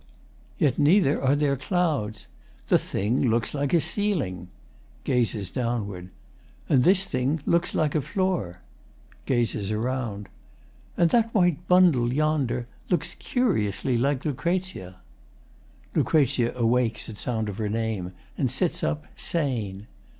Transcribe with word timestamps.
Yet 0.57 0.79
neither 0.79 1.21
are 1.21 1.35
there 1.35 1.55
clouds! 1.55 2.27
The 2.69 2.79
thing 2.79 3.29
looks 3.29 3.53
like 3.53 3.71
a 3.71 3.79
ceiling! 3.79 4.47
[Gazes 5.03 5.51
downward.] 5.51 6.09
And 6.67 6.83
this 6.83 7.05
thing 7.05 7.43
Looks 7.45 7.75
like 7.75 7.93
a 7.93 8.01
floor. 8.01 8.61
[Gazes 9.27 9.69
around.] 9.69 10.27
And 10.97 11.11
that 11.11 11.31
white 11.35 11.67
bundle 11.67 12.11
yonder 12.11 12.65
Looks 12.89 13.13
curiously 13.13 13.95
like 13.95 14.25
Lucrezia. 14.25 14.95
[LUC. 15.93 16.39
awakes 16.55 17.07
at 17.07 17.19
sound 17.19 17.47
of 17.47 17.59
her 17.59 17.69
name, 17.69 18.13
and 18.39 18.49
sits 18.49 18.83
up 18.83 19.05
sane. 19.15 19.85